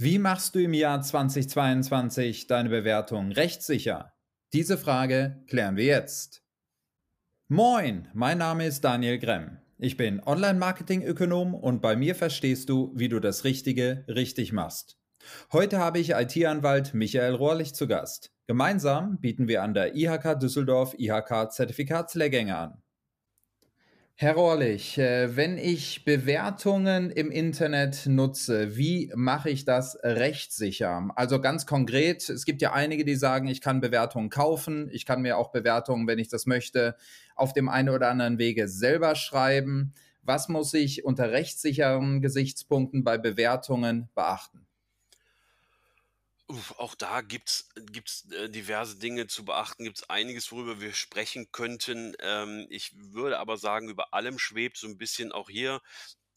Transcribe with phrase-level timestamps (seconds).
[0.00, 4.12] Wie machst du im Jahr 2022 deine Bewertung rechtssicher?
[4.52, 6.44] Diese Frage klären wir jetzt.
[7.48, 9.58] Moin, mein Name ist Daniel Gremm.
[9.76, 15.00] Ich bin Online-Marketing-Ökonom und bei mir verstehst du, wie du das Richtige richtig machst.
[15.52, 18.30] Heute habe ich IT-Anwalt Michael Rohrlich zu Gast.
[18.46, 22.82] Gemeinsam bieten wir an der IHK Düsseldorf IHK Zertifikatslehrgänge an.
[24.20, 31.08] Herr Rohrlich, äh, wenn ich Bewertungen im Internet nutze, wie mache ich das rechtssicher?
[31.14, 35.22] Also ganz konkret, es gibt ja einige, die sagen, ich kann Bewertungen kaufen, ich kann
[35.22, 36.96] mir auch Bewertungen, wenn ich das möchte,
[37.36, 39.94] auf dem einen oder anderen Wege selber schreiben.
[40.22, 44.67] Was muss ich unter rechtssicheren Gesichtspunkten bei Bewertungen beachten?
[46.78, 52.14] Auch da gibt's gibt's, äh, diverse Dinge zu beachten, gibt's einiges, worüber wir sprechen könnten.
[52.20, 55.82] Ähm, ich würde aber sagen, über allem schwebt so ein bisschen auch hier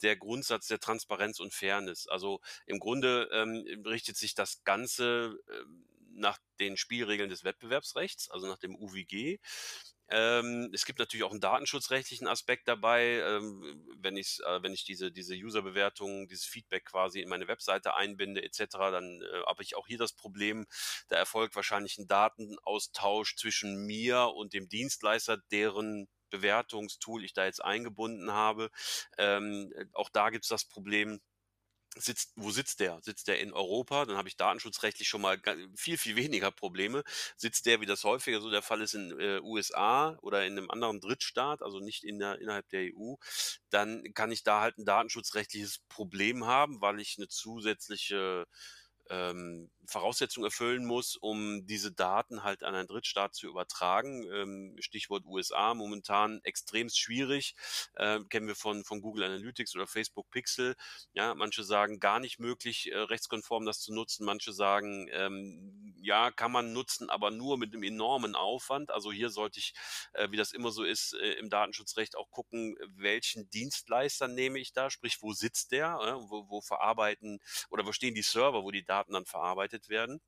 [0.02, 2.08] der Grundsatz der Transparenz und Fairness.
[2.08, 8.46] Also, im Grunde, ähm, richtet sich das Ganze, ähm, nach den Spielregeln des Wettbewerbsrechts, also
[8.48, 9.38] nach dem UWG.
[10.12, 13.20] Ähm, es gibt natürlich auch einen datenschutzrechtlichen Aspekt dabei.
[13.20, 17.94] Ähm, wenn, ich, äh, wenn ich diese, diese User-Bewertung, dieses Feedback quasi in meine Webseite
[17.96, 20.66] einbinde etc., dann äh, habe ich auch hier das Problem,
[21.08, 27.64] da erfolgt wahrscheinlich ein Datenaustausch zwischen mir und dem Dienstleister, deren Bewertungstool ich da jetzt
[27.64, 28.70] eingebunden habe.
[29.16, 31.20] Ähm, auch da gibt es das Problem,
[31.96, 33.00] sitzt, wo sitzt der?
[33.02, 34.04] Sitzt der in Europa?
[34.04, 35.40] Dann habe ich datenschutzrechtlich schon mal
[35.74, 37.02] viel, viel weniger Probleme.
[37.36, 40.70] Sitzt der, wie das häufiger so der Fall ist, in äh, USA oder in einem
[40.70, 43.14] anderen Drittstaat, also nicht in der, innerhalb der EU,
[43.70, 48.46] dann kann ich da halt ein datenschutzrechtliches Problem haben, weil ich eine zusätzliche
[49.10, 54.24] ähm, Voraussetzungen erfüllen muss, um diese Daten halt an einen Drittstaat zu übertragen.
[54.32, 57.54] Ähm, Stichwort USA, momentan extremst schwierig.
[57.94, 60.76] Äh, kennen wir von, von Google Analytics oder Facebook Pixel.
[61.12, 64.24] Ja, manche sagen gar nicht möglich, äh, rechtskonform das zu nutzen.
[64.24, 68.90] Manche sagen, ähm, ja, kann man nutzen, aber nur mit einem enormen Aufwand.
[68.90, 69.74] Also hier sollte ich,
[70.14, 74.72] äh, wie das immer so ist, äh, im Datenschutzrecht auch gucken, welchen Dienstleister nehme ich
[74.72, 75.98] da, sprich, wo sitzt der,
[76.28, 80.20] wo, wo verarbeiten oder wo stehen die Server, wo die Daten dann verarbeitet verarbeitet werden.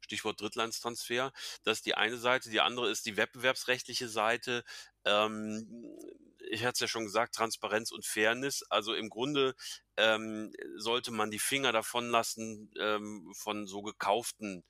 [0.00, 1.32] Stichwort Drittlandstransfer.
[1.64, 2.50] Das ist die eine Seite.
[2.50, 4.64] Die andere ist die wettbewerbsrechtliche Seite.
[5.04, 5.66] Ähm,
[6.50, 8.62] ich hatte es ja schon gesagt, Transparenz und Fairness.
[8.70, 9.54] Also im Grunde
[9.96, 14.64] ähm, sollte man die Finger davon lassen ähm, von so gekauften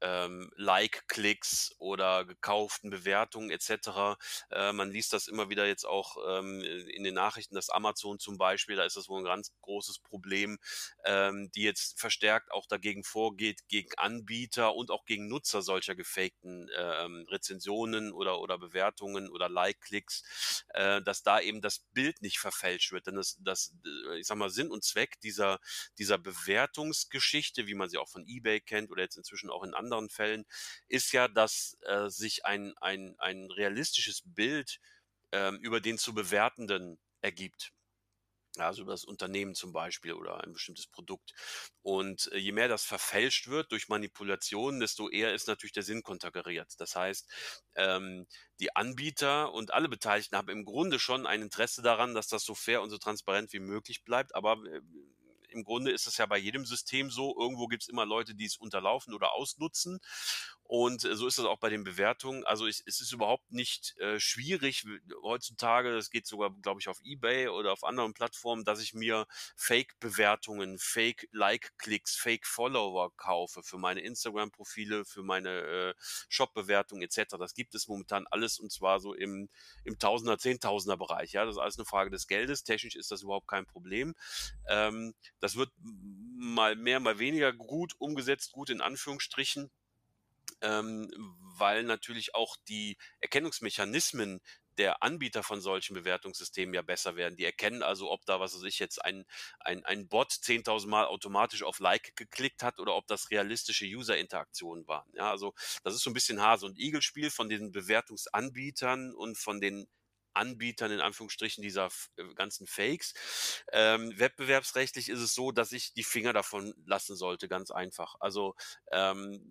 [0.00, 4.16] ähm, Like-Klicks oder gekauften Bewertungen etc.
[4.50, 8.38] Äh, man liest das immer wieder jetzt auch ähm, in den Nachrichten, dass Amazon zum
[8.38, 10.58] Beispiel, da ist das wohl ein ganz großes Problem,
[11.04, 16.70] ähm, die jetzt verstärkt auch dagegen vorgeht, gegen Anbieter und auch gegen Nutzer solcher gefakten
[16.76, 22.92] ähm, Rezensionen oder, oder Bewertungen oder Like-Klicks, äh, dass da eben das Bild nicht verfälscht
[22.92, 23.06] wird.
[23.06, 25.58] Denn das, das, äh, ich sag mal, Sinn und Zweck dieser,
[25.98, 29.87] dieser Bewertungsgeschichte, wie man sie auch von eBay kennt oder jetzt inzwischen auch in anderen
[29.88, 30.44] anderen Fällen,
[30.86, 34.78] ist ja, dass äh, sich ein, ein, ein realistisches Bild
[35.32, 37.72] äh, über den zu bewertenden ergibt.
[38.56, 41.32] Also über das Unternehmen zum Beispiel oder ein bestimmtes Produkt.
[41.82, 46.02] Und äh, je mehr das verfälscht wird durch Manipulationen, desto eher ist natürlich der Sinn
[46.02, 46.72] konterkariert.
[46.78, 47.30] Das heißt,
[47.76, 48.26] ähm,
[48.60, 52.54] die Anbieter und alle Beteiligten haben im Grunde schon ein Interesse daran, dass das so
[52.54, 54.34] fair und so transparent wie möglich bleibt.
[54.34, 54.80] Aber äh,
[55.48, 57.36] im Grunde ist es ja bei jedem System so.
[57.38, 60.00] Irgendwo gibt es immer Leute, die es unterlaufen oder ausnutzen.
[60.68, 62.44] Und äh, so ist es auch bei den Bewertungen.
[62.44, 64.84] Also ich, es ist überhaupt nicht äh, schwierig
[65.22, 69.26] heutzutage, das geht sogar, glaube ich, auf eBay oder auf anderen Plattformen, dass ich mir
[69.56, 75.94] Fake-Bewertungen, Fake-Like-Klicks, Fake-Follower kaufe für meine Instagram-Profile, für meine äh,
[76.28, 77.36] Shop-Bewertungen etc.
[77.38, 79.48] Das gibt es momentan alles und zwar so im,
[79.84, 81.32] im Tausender, Zehntausender Bereich.
[81.32, 82.64] Ja, das ist alles eine Frage des Geldes.
[82.64, 84.14] Technisch ist das überhaupt kein Problem.
[84.68, 89.70] Ähm, das wird mal mehr, mal weniger gut umgesetzt, gut in Anführungsstrichen
[90.60, 91.10] ähm,
[91.58, 94.40] weil natürlich auch die Erkennungsmechanismen
[94.76, 97.36] der Anbieter von solchen Bewertungssystemen ja besser werden.
[97.36, 99.24] Die erkennen also, ob da, was weiß ich, jetzt ein,
[99.58, 104.86] ein, ein Bot 10.000 Mal automatisch auf Like geklickt hat oder ob das realistische User-Interaktionen
[104.86, 105.10] waren.
[105.14, 105.52] Ja, also
[105.82, 109.88] das ist so ein bisschen Hase- und Igel-Spiel von den Bewertungsanbietern und von den
[110.38, 113.14] Anbietern in Anführungsstrichen dieser äh, ganzen Fakes.
[113.72, 118.14] Ähm, wettbewerbsrechtlich ist es so, dass ich die Finger davon lassen sollte, ganz einfach.
[118.20, 118.54] Also
[118.90, 119.50] ähm,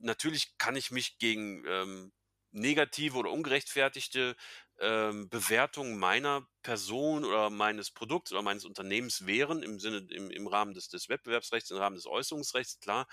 [0.00, 2.12] natürlich kann ich mich gegen ähm,
[2.52, 4.36] negative oder ungerechtfertigte
[4.80, 10.48] ähm, Bewertungen meiner Person oder meines Produkts oder meines Unternehmens wären im Sinne im im
[10.48, 13.06] Rahmen des des Wettbewerbsrechts, im Rahmen des Äußerungsrechts, klar.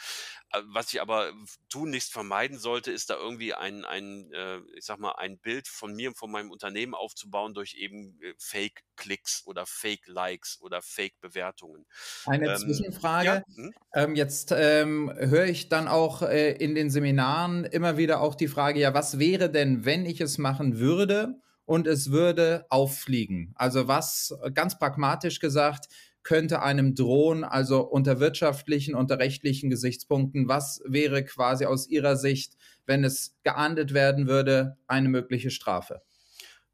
[0.51, 4.85] Äh, was ich aber f tunlichst vermeiden sollte, ist da irgendwie ein ein, äh, ich
[4.85, 9.43] sage mal, ein Bild von mir und von meinem Unternehmen aufzubauen durch eben, äh, Fake-Klicks
[9.45, 11.85] oder Fake-Likes oder Fake-Bewertungen.
[12.25, 12.87] Eine Ähm,
[13.19, 13.43] ja, Zwischenfrage.
[13.47, 13.73] mhm.
[13.93, 18.47] Ähm, jetzt, ähm, höre ich dann auch, äh, in den Seminaren immer wieder auch die
[18.47, 23.87] Frage: „Ja, was wäre denn, wenn ich es machen würde und es würde auffliegen?“ Also,
[23.87, 25.87] was ganz pragmatisch gesagt,
[26.21, 30.49] könnte einem drohen, also unter wirtschaftlichen, unter rechtlichen Gesichtspunkten?
[30.49, 36.01] Was wäre quasi aus Ihrer Sicht, wenn es geahndet werden würde, eine mögliche Strafe?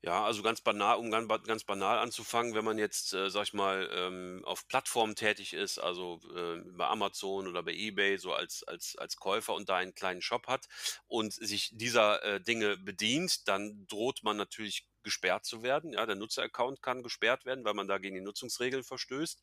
[0.03, 3.89] Ja, also ganz banal um ganz banal anzufangen, wenn man jetzt, äh, sage ich mal,
[3.91, 8.95] ähm, auf Plattformen tätig ist, also, äh, bei Amazon oder bei eBay so als als
[8.97, 10.67] als Käufer und da einen kleinen Shop hat
[11.07, 15.93] und sich dieser, äh, Dinge bedient, dann droht man natürlich gesperrt zu werden.
[15.93, 19.39] Ja, der Nutzeraccount kann gesperrt werden, weil man da gegen die Nutzungsregeln verstößt.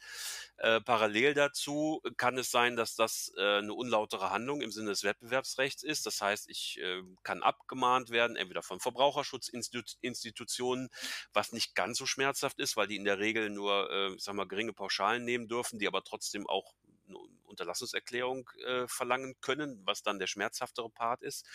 [0.58, 5.04] Äh, parallel dazu kann es sein, dass das, äh, 'ne unlautere Handlung im Sinne des
[5.04, 6.06] Wettbewerbsrechts ist.
[6.06, 10.90] Das heißt, ich, äh, kann abgemahnt werden, entweder von Verbraucherschutzinstitut Institutionen,
[11.32, 14.36] was nicht ganz so schmerzhaft ist, weil die in der Regel nur, äh, ich sage
[14.36, 16.74] mal, geringe Pauschalen nehmen dürfen, die aber trotzdem auch
[17.06, 21.46] 'ne Unterlassungserklärung, äh, verlangen können, was dann der schmerzhaftere Part ist.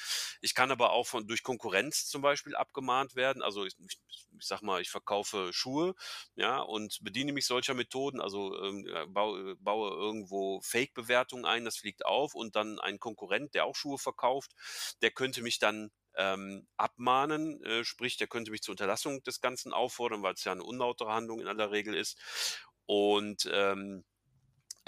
[0.42, 3.42] Ich kann aber auch von durch Konkurrenz zum Beispiel abgemahnt werden.
[3.44, 4.00] Also, ich ich
[4.40, 5.96] ich sage mal, ich verkaufe Schuhe,
[6.36, 11.78] ja, und bediene mich solcher Methoden, also, ähm, äh, baue baue irgendwo Fake-Bewertungen ein, das
[11.78, 14.52] fliegt auf und dann ein Konkurrent, der auch Schuhe verkauft,
[15.02, 19.74] der könnte mich dann, ähm, abmahnen, äh, sprich, der könnte mich zur Unterlassung des Ganzen
[19.74, 22.18] auffordern, weil's ja 'ne unlautere Handlung in aller Regel ist.
[22.86, 24.04] Und, ähm,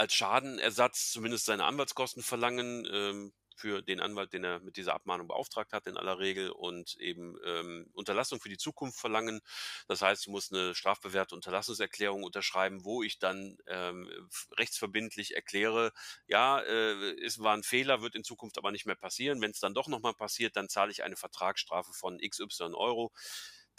[0.02, 5.28] als Schadenersatz zumindest seine Anwaltskosten verlangen, ähm, für den Anwalt, den er mit dieser Abmahnung
[5.28, 9.42] beauftragt hat in aller Regel und eben, ähm, Unterlassung für die Zukunft verlangen.
[9.88, 14.10] Das heißt, ich muss 'ne strafbewährte Unterlassungserklärung unterschreiben, wo ich dann, ähm,
[14.58, 15.92] rechtsverbindlich erkläre:
[16.28, 19.42] „Ja, äh, es war 'n Fehler, wird in Zukunft aber nicht mehr passieren.
[19.42, 23.12] Wenn's dann doch noch mal passiert, dann zahle ich eine Vertragsstrafe von XY Euro.“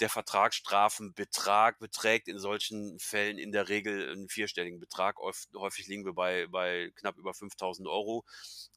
[0.02, 5.16] Der Vertragsstrafenbetrag beträgt in solchen Fällen in der Regel 'n vierstelligen Betrag.
[5.18, 8.24] Häuf häufig liegen wir bei bei knapp über 5.000 €.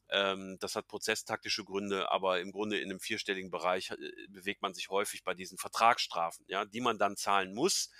[0.08, 3.96] Ähm, das hat prozesstaktische Gründe, aber im Grunde in 'nem vierstelligen Bereich, äh,
[4.28, 7.90] bewegt man sich häufig bei diesen Vertragsstrafen, ja, die man dann zahlen muss,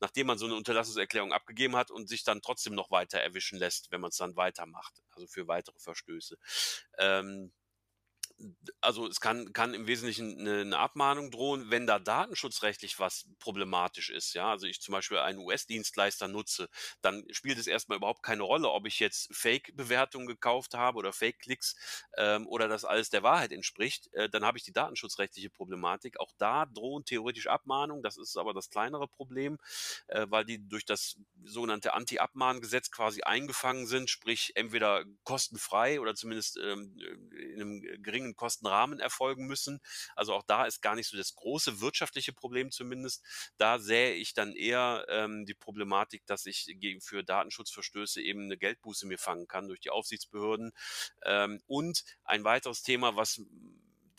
[0.00, 3.90] nachdem man so 'ne Unterlassungserklärung abgegeben hat und sich dann trotzdem noch weiter erwischen lässt,
[3.92, 6.38] wenn man's dann weitermacht, also für weitere Verstöße.
[6.98, 7.52] Ähm,
[8.80, 14.10] also, es kann kann im Wesentlichen 'ne 'ne Abmahnung drohen, wenn da datenschutzrechtlich was problematisch
[14.10, 14.50] ist, ja.
[14.50, 16.68] Also, ich zum Beispiel einen US-Dienstleister nutze,
[17.02, 21.12] dann spielt es erst mal überhaupt keine Rolle, ob ich jetzt Fake-Bewertungen gekauft habe oder
[21.12, 21.76] Fake-Klicks,
[22.16, 24.12] ähm, oder das alles der Wahrheit entspricht.
[24.14, 26.18] Äh, dann habe ich die datenschutzrechtliche Problematik.
[26.20, 28.02] Auch da drohen theoretisch Abmahnungen.
[28.02, 29.58] Das ist aber das kleinere Problem,
[30.08, 36.56] äh, weil die durch das sogenannte Anti-Abmahn-Gesetz quasi eingefangen sind, sprich entweder kostenfrei oder zumindest,
[36.58, 39.80] ähm, äh, in 'nem geringen Kostenrahmen erfolgen müssen.
[40.16, 43.24] Also, auch da ist gar nicht so das große wirtschaftliche Problem zumindest.
[43.58, 49.06] Da sähe ich dann eher, ähm, die Problematik, dass ich für Datenschutzverstöße eben 'ne Geldbuße
[49.06, 50.72] mir fangen kann durch die Aufsichtsbehörden.
[51.24, 53.40] Ähm, und ein weiteres Thema, was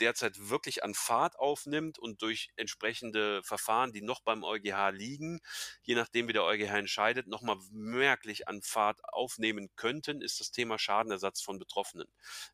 [0.01, 5.39] derzeit wirklich an Fahrt aufnimmt und durch entsprechende Verfahren, die noch beim EuGH liegen,
[5.83, 10.51] je nachdem wie der EuGH entscheidet, noch mal merklich an Fahrt aufnehmen könnten, ist das
[10.51, 12.07] Thema Schadenersatz von Betroffenen.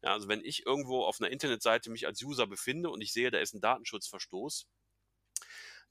[0.03, 3.31] Ja, also, wenn ich irgendwo auf 'ner Internetseite mich als User befinde und ich sehe,
[3.31, 4.65] da ist 'n Datenschutzverstoß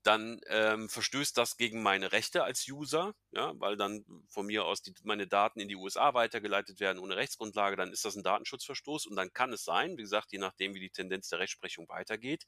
[0.06, 4.82] dann, ähm, verstößt das gegen meine Rechte als User, ja, weil dann von mir aus
[4.82, 9.06] die meine Daten in die USA weitergeleitet werden ohne Rechtsgrundlage, dann ist das 'n Datenschutzverstoß
[9.06, 12.44] und dann kann es sein, wie gesagt, je nachdem, wie die Tendenz der Rechtsprechung weitergeht,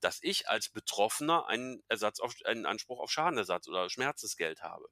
[0.00, 4.86] dass ich als Betroffener einen Ersatz auf einen Anspruch auf Schadenersatz oder Schmerzensgeld habe.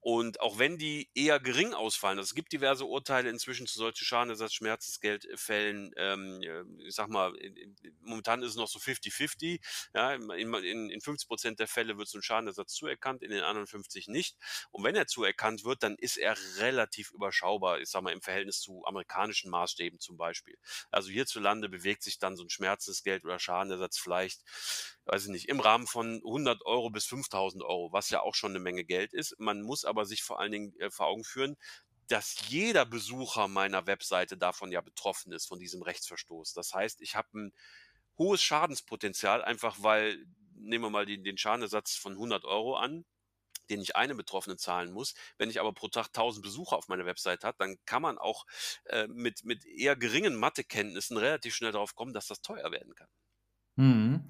[0.00, 4.04] Und auch wenn die eher gering ausfallen also, es gibt diverse Urteile inzwischen zu solchen
[4.04, 7.32] Schadenersatz Schmerzensgeldfällen, ähm, äh, ich sage mal,
[8.00, 9.60] momentan ist es noch so fifty-fifty,
[9.94, 13.42] ja, in in in 50 % der Fälle wird so 'n Schadenersatz zuerkannt, in den
[13.42, 14.36] anderen 50 nicht.
[14.70, 18.60] Und wenn er zuerkannt wird, dann ist er relativ überschaubar, ich sage mal, im Verhältnis
[18.60, 20.56] zu amerikanischen Maßstäben zum Beispiel.
[20.92, 24.42] Also, hierzulande bewegt sich dann so 'n Schmerzensgeld oder Schadenersatz vielleicht,
[25.06, 28.52] weiß ich nicht, im Rahmen von 100 € bis 5.000 €, was ja auch schon
[28.52, 29.34] 'ne Menge Geld ist.
[29.38, 31.56] Man muss aber sich vor allen Dingen, äh, vor Augen führen,
[32.08, 36.54] dass jeder Besucher meiner Webseite davon ja betroffen ist, von diesem Rechtsverstoß.
[36.54, 37.52] Das heißt, ich habe 'n
[38.18, 43.04] hohes Schadenspotenzial, einfach weil nehmen wir mal den den Schadenersatz von 100 € an,
[43.70, 45.14] den ich einem Betroffenen zahlen muss.
[45.38, 48.46] Wenn ich aber pro Tag 1.000 Besucher auf meiner Website habe, dann kann man auch,
[48.86, 53.08] äh, mit mit eher geringen Mathekenntnissen relativ schnell drauf kommen, dass das teuer werden kann.
[53.78, 54.24] Mhm.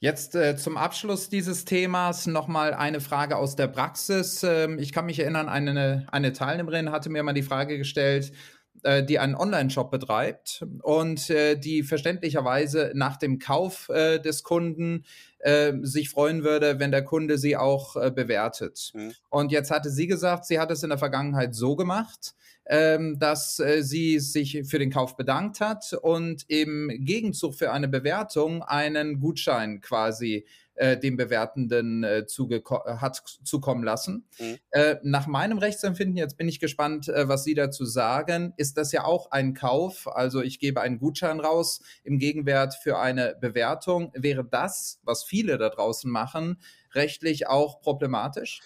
[0.00, 4.42] Jetzt äh, zum Abschluss dieses Themas nochmal eine Frage aus der Praxis.
[4.42, 8.32] Ähm, ich kann mich erinnern, eine, eine Teilnehmerin hatte mir mal die Frage gestellt,
[8.82, 15.04] äh, die einen Online-Shop betreibt und äh, die verständlicherweise nach dem Kauf äh, des Kunden
[15.38, 18.90] äh, sich freuen würde, wenn der Kunde sie auch äh, bewertet.
[18.94, 19.12] Mhm.
[19.30, 22.34] Und jetzt hatte sie gesagt, sie hat es in der Vergangenheit so gemacht,
[22.66, 27.88] ähm, dass äh, sie sich für den Kauf bedankt hat und im Gegenzug für eine
[27.88, 34.26] Bewertung einen Gutschein quasi äh, dem Bewertenden äh, hat zukommen lassen.
[34.38, 34.58] Mhm.
[34.70, 38.92] Äh, nach meinem Rechtsempfinden, jetzt bin ich gespannt, äh, was Sie dazu sagen, ist das
[38.92, 40.08] ja auch ein Kauf.
[40.08, 44.10] Also ich gebe einen Gutschein raus im Gegenwert für eine Bewertung.
[44.14, 46.58] Wäre das, was viele da draußen machen,
[46.92, 48.60] rechtlich auch problematisch?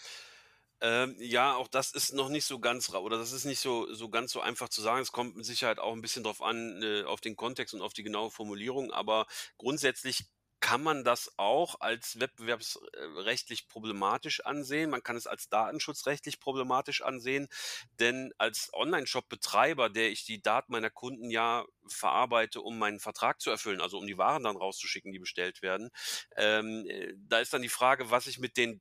[0.80, 4.08] Ähm, ja, auch das ist noch nicht so ganz oder das ist nicht so so
[4.10, 5.02] ganz so einfach zu sagen.
[5.02, 7.94] Es kommt mit Sicherheit auch ein bisschen drauf an, äh, auf den Kontext und auf
[7.94, 9.26] die genaue Formulierung, aber
[9.58, 10.26] grundsätzlich
[10.60, 14.90] kann man das auch als wettbewerbsrechtlich problematisch ansehen.
[14.90, 17.48] Man kann es als datenschutzrechtlich problematisch ansehen,
[18.00, 23.50] denn als Online-Shop-Betreiber, der ich die Daten meiner Kunden ja verarbeite, um meinen Vertrag zu
[23.50, 25.90] erfüllen, also um die Waren dann rauszuschicken, die bestellt werden,
[26.36, 28.80] ähm, äh, da ist dann die Frage, was ich mit den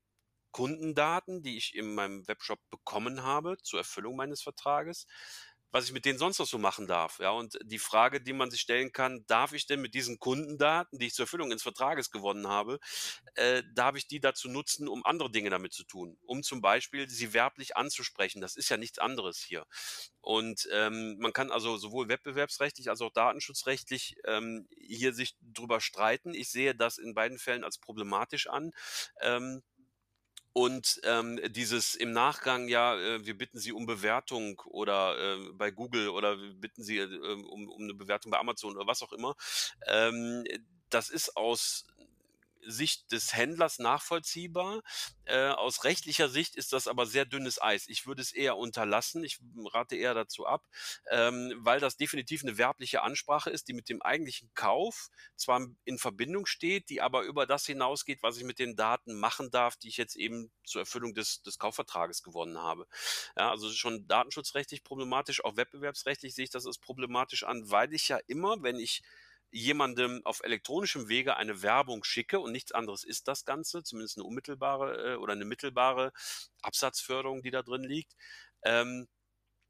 [0.52, 5.08] Kundendaten, die ich in meinem Webshop bekommen habe zur Erfüllung meines Vertrages,
[5.72, 7.20] was ich mit denen sonst noch so machen darf.
[7.20, 10.98] Ja, und die Frage, die man sich stellen kann, darf ich denn mit diesen Kundendaten,
[10.98, 12.80] die ich zur Erfüllung ins Vertrages gewonnen habe,
[13.36, 16.18] äh, darf ich die dazu nutzen, um andere Dinge damit zu tun?
[16.26, 18.42] Um zum Beispiel sie werblich anzusprechen.
[18.42, 19.66] Das ist ja nichts anderes hier.
[20.22, 26.34] Und ähm, man kann also sowohl wettbewerbsrechtlich als auch datenschutzrechtlich ähm, hier sich drüber streiten.
[26.34, 28.72] Ich sehe das in beiden Fällen als problematisch an.
[29.22, 29.64] Ähm,
[30.58, 35.70] und ähm, dieses im Nachgang, ja, äh, wir bitten Sie um Bewertung oder äh, bei
[35.70, 39.14] Google oder wir bitten Sie äh, um, um eine Bewertung bei Amazon oder was auch
[39.14, 39.36] immer,
[39.86, 40.46] ähm,
[40.90, 41.86] das ist aus
[42.68, 44.82] Sicht des Händlers nachvollziehbar.
[45.26, 47.88] Äh, aus rechtlicher Sicht ist das aber sehr dünnes Eis.
[47.88, 49.24] Ich würde es eher unterlassen.
[49.24, 49.40] Ich
[49.72, 50.68] rate eher dazu ab,
[51.10, 55.98] ähm, weil das definitiv eine werbliche Ansprache ist, die mit dem eigentlichen Kauf zwar in
[55.98, 59.88] Verbindung steht, die aber über das hinausgeht, was ich mit den Daten machen darf, die
[59.88, 62.88] ich jetzt eben zur Erfüllung des, des Kaufvertrages gewonnen habe.
[63.36, 68.08] Ja, also schon datenschutzrechtlich problematisch, auch wettbewerbsrechtlich sehe ich das als problematisch an, weil ich
[68.10, 69.02] ja immer, wenn ich
[69.52, 74.26] jemandem auf elektronischem Wege eine Werbung schicke und nichts anderes ist das Ganze, zumindest eine
[74.26, 76.12] unmittelbare äh, oder eine mittelbare
[76.62, 78.14] Absatzförderung, die da drin liegt.
[78.64, 79.08] Ähm,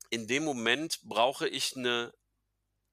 [0.09, 2.13] in dem Moment brauche ich eine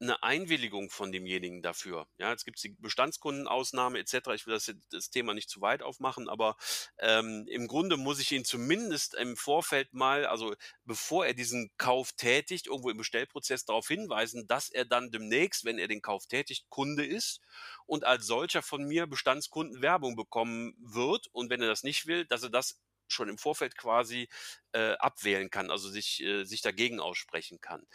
[0.05, 2.07] eine Einwilligung von demjenigen dafür.
[2.19, 4.15] Ja, jetzt gibt es die Bestandskundenausnahme etc.
[4.35, 6.57] Ich will das, das Thema nicht zu weit aufmachen, aber
[6.99, 12.13] ähm, im Grunde muss ich ihn zumindest im Vorfeld mal, also bevor er diesen Kauf
[12.13, 16.69] tätigt, irgendwo im Bestellprozess darauf hinweisen, dass er dann demnächst, wenn er den Kauf tätigt,
[16.69, 17.41] Kunde ist
[17.87, 21.29] und als solcher von mir Bestandskunden Werbung bekommen wird.
[21.33, 24.29] Und wenn er das nicht will, dass er das schon im Vorfeld quasi
[24.73, 27.87] äh, abwählen kann, also sich, äh, sich dagegen aussprechen kann.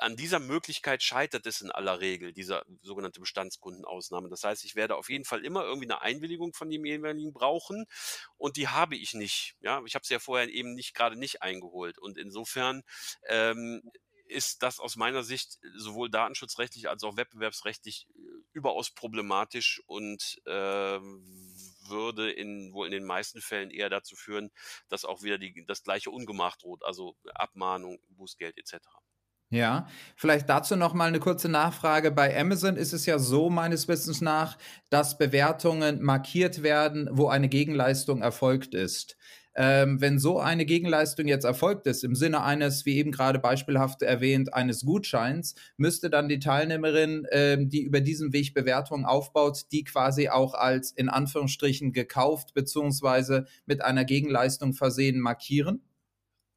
[0.00, 4.28] An dieser Möglichkeit scheitert es in aller Regel, dieser sogenannte Bestandskundenausnahme.
[4.28, 7.86] Das heißt, ich werde auf jeden Fall immer irgendwie eine Einwilligung von dem jeweiligen brauchen
[8.36, 9.56] und die habe ich nicht.
[9.60, 12.82] Ja, ich habe sie ja vorher eben nicht gerade nicht eingeholt und insofern
[13.28, 13.82] ähm,
[14.30, 18.20] ist das aus meiner Sicht sowohl datenschutzrechtlich als auch wettbewerbsrechtlich äh,
[18.52, 20.98] überaus problematisch und äh,
[21.90, 24.50] würde in, wohl in den meisten Fällen eher dazu führen,
[24.88, 28.78] dass auch wieder die, das gleiche Ungemach droht, also Abmahnung, Bußgeld etc.
[29.52, 32.12] Ja, vielleicht dazu noch mal eine kurze Nachfrage.
[32.12, 34.56] Bei Amazon ist es ja so meines Wissens nach,
[34.90, 39.16] dass Bewertungen markiert werden, wo eine Gegenleistung erfolgt ist.
[39.62, 44.00] Ähm, wenn so eine Gegenleistung jetzt erfolgt ist, im Sinne eines, wie eben gerade beispielhaft
[44.00, 49.84] erwähnt, eines Gutscheins, müsste dann die Teilnehmerin, ähm, die über diesen Weg Bewertungen aufbaut, die
[49.84, 53.42] quasi auch als in Anführungsstrichen gekauft bzw.
[53.66, 55.82] mit einer Gegenleistung versehen markieren?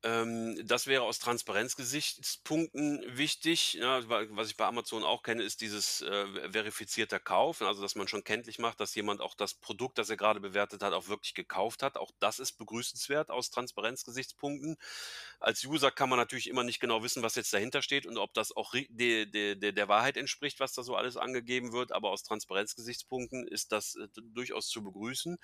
[0.03, 3.75] Ähm, das wäre aus Transparenzgesichtspunkten wichtig.
[3.75, 8.09] Ja, was ich bei Amazon auch kenne, ist dieses äh, verifizierter Kauf, also dass man
[8.09, 11.33] schon kenntlich macht, dass jemand auch das Produkt, das er gerade bewertet hat, auch wirklich
[11.33, 11.95] gekauft hat.
[11.95, 14.75] Auch das ist begrüßenswert aus Transparenzgesichtspunkten.
[15.39, 18.33] Als User kann man natürlich immer nicht genau wissen, was jetzt dahinter steht und ob
[18.33, 21.93] das auch de, de, de, der Wahrheit entspricht, was da so alles angegeben wird.
[21.93, 25.37] Aber aus Transparenzgesichtspunkten ist das äh, durchaus zu begrüßen,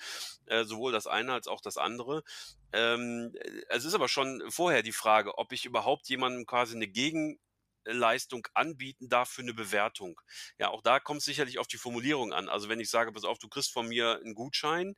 [0.47, 2.23] äh, sowohl das eine als auch das andere.
[2.71, 3.33] Ähm,
[3.69, 9.09] es ist aber schon vorher die Frage, ob ich überhaupt jemandem quasi eine Gegenleistung anbieten
[9.09, 10.19] darf für eine Bewertung.
[10.59, 12.49] Ja, auch da kommt es sicherlich auf die Formulierung an.
[12.49, 14.95] Also wenn ich sage, pass auf, du kriegst von mir einen Gutschein,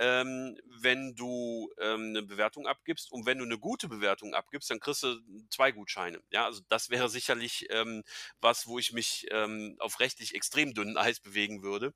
[0.00, 4.78] ähm, wenn du ähm, eine Bewertung abgibst und wenn du eine gute Bewertung abgibst, dann
[4.80, 6.20] kriegst du zwei Gutscheine.
[6.30, 8.04] Ja, also das wäre sicherlich ähm,
[8.40, 11.94] was, wo ich mich ähm, auf rechtlich extrem dünnen Eis bewegen würde.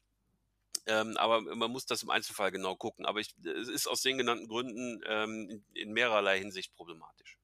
[0.87, 3.07] Ähm, aber man muss das im Einzelfall genau gucken.
[3.07, 7.39] Aber ich, es ist aus den genannten Gründen ähm, in, in mehrerlei Hinsicht problematisch.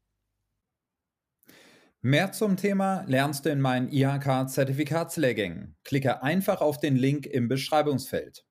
[2.00, 5.76] Mehr zum Thema lernst du in meinen IHK-Zertifikatslehrgängen.
[5.82, 8.44] Klicke einfach auf den Link im Beschreibungsfeld.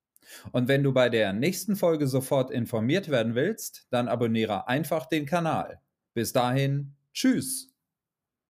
[0.51, 5.25] Und wenn du bei der nächsten Folge sofort informiert werden willst, dann abonniere einfach den
[5.25, 5.81] Kanal.
[6.13, 7.73] Bis dahin, tschüss.